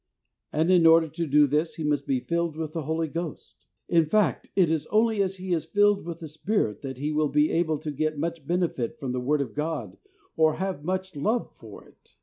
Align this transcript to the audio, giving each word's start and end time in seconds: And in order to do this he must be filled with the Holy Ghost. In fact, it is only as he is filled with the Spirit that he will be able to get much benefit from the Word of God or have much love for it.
And 0.51 0.71
in 0.71 0.87
order 0.87 1.07
to 1.09 1.27
do 1.27 1.45
this 1.45 1.75
he 1.75 1.83
must 1.83 2.07
be 2.07 2.19
filled 2.21 2.55
with 2.57 2.73
the 2.73 2.81
Holy 2.81 3.07
Ghost. 3.07 3.67
In 3.87 4.07
fact, 4.07 4.49
it 4.55 4.71
is 4.71 4.87
only 4.87 5.21
as 5.21 5.35
he 5.35 5.53
is 5.53 5.65
filled 5.65 6.05
with 6.05 6.21
the 6.21 6.27
Spirit 6.27 6.81
that 6.81 6.97
he 6.97 7.11
will 7.11 7.29
be 7.29 7.51
able 7.51 7.77
to 7.77 7.91
get 7.91 8.17
much 8.17 8.47
benefit 8.47 8.97
from 8.99 9.11
the 9.11 9.21
Word 9.21 9.41
of 9.41 9.53
God 9.53 9.97
or 10.35 10.55
have 10.55 10.83
much 10.83 11.15
love 11.15 11.51
for 11.59 11.87
it. 11.87 12.15